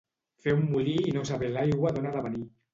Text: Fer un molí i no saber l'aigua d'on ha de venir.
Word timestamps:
Fer 0.45 0.55
un 0.59 0.63
molí 0.71 0.95
i 1.11 1.15
no 1.19 1.27
saber 1.33 1.53
l'aigua 1.53 1.95
d'on 1.99 2.11
ha 2.11 2.19
de 2.19 2.29
venir. 2.29 2.45